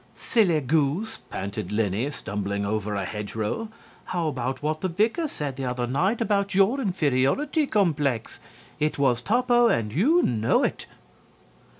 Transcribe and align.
"'Silly 0.15 0.59
goose,' 0.61 1.19
panted 1.29 1.71
Linny, 1.71 2.09
stumbling 2.09 2.65
over 2.65 2.95
a 2.95 3.05
hedgerow, 3.05 3.69
'how 4.05 4.27
about 4.29 4.63
what 4.63 4.81
the 4.81 4.87
vicar 4.87 5.27
said 5.27 5.57
the 5.57 5.63
other 5.65 5.85
night 5.85 6.21
about 6.21 6.55
your 6.55 6.81
inferiority 6.81 7.67
complex? 7.67 8.39
It 8.79 8.97
was 8.97 9.21
toppo, 9.21 9.67
and 9.67 9.93
you 9.93 10.23
know 10.23 10.63
it.' 10.63 10.87